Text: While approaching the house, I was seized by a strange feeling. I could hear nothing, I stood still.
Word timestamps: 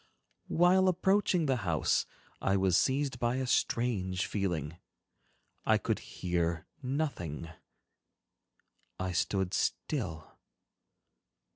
While 0.47 0.87
approaching 0.87 1.45
the 1.45 1.57
house, 1.57 2.07
I 2.41 2.57
was 2.57 2.75
seized 2.75 3.19
by 3.19 3.35
a 3.35 3.45
strange 3.45 4.25
feeling. 4.25 4.77
I 5.63 5.77
could 5.77 5.99
hear 5.99 6.65
nothing, 6.81 7.51
I 8.99 9.11
stood 9.11 9.53
still. 9.53 10.39